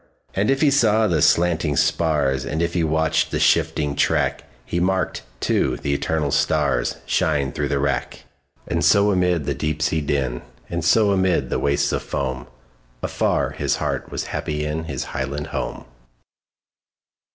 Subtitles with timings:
[0.33, 4.79] And if he saw the slanting spars, And if he watched the shifting track, He
[4.79, 8.23] marked, too, the eternal starsShine through the wrack.
[8.67, 10.41] And so amid the deep sea din,
[10.71, 12.47] And so amid the wastes of foam,
[13.03, 15.85] Afar his heart was happy inHis highland home!